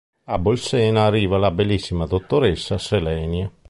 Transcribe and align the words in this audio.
A 0.23 0.39
Bolsena 0.39 1.03
arriva 1.03 1.37
la 1.37 1.51
bellissima 1.51 2.07
dottoressa 2.07 2.79
Selenia. 2.79 3.51